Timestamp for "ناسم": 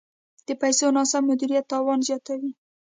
0.97-1.23